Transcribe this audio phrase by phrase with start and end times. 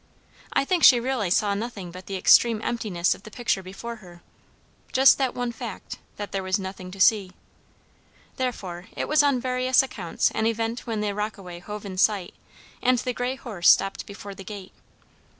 [0.51, 4.23] I think she really saw nothing but the extreme emptiness of the picture before her;
[4.91, 7.33] just that one fact, that there was nothing to see.
[8.37, 12.33] Therefore it was on various accounts an event when the rockaway hove in sight,
[12.81, 14.71] and the grey horse stopped before the gate.